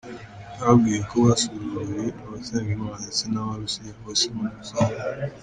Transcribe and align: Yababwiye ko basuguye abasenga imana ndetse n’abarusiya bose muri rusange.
Yababwiye 0.57 0.99
ko 1.09 1.15
basuguye 1.27 2.03
abasenga 2.25 2.69
imana 2.77 2.97
ndetse 3.03 3.23
n’abarusiya 3.27 3.91
bose 4.03 4.23
muri 4.35 4.49
rusange. 4.57 5.01